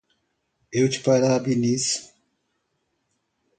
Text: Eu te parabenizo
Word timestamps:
Eu 0.73 0.89
te 0.89 0.99
parabenizo 0.99 2.11